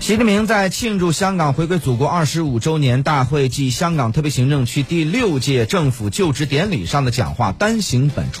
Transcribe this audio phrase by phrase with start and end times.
[0.00, 8.36] 习近平在庆祝香港回归祖国二十五周年大会暨香港特别行政区第六届政府就职典礼上的讲话单行本出。